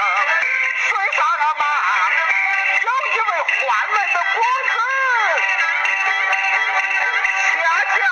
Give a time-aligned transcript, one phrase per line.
[0.00, 1.62] 水上了马，
[2.80, 4.40] 有一位换门的公
[4.70, 4.74] 子，
[7.60, 7.64] 呀，
[7.94, 8.04] 是说。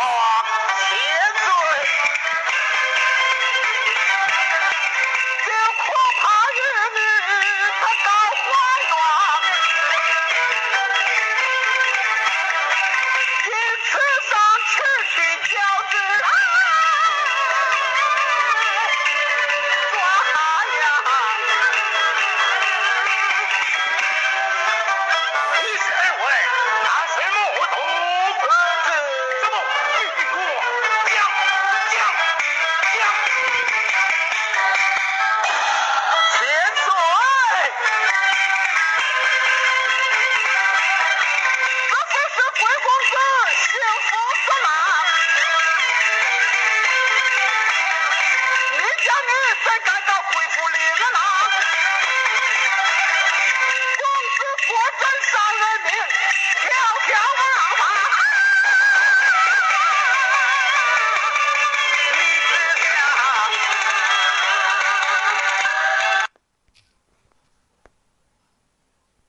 [0.00, 0.37] Oh!